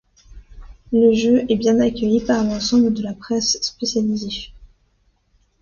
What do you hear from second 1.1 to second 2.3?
jeu est bien accueilli